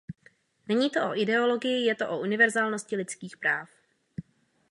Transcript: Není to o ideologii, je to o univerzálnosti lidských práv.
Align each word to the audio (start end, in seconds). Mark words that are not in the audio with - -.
Není 0.67 0.89
to 0.89 1.09
o 1.09 1.15
ideologii, 1.17 1.85
je 1.85 1.95
to 1.95 2.09
o 2.09 2.19
univerzálnosti 2.21 2.95
lidských 2.95 3.37
práv. 3.37 3.69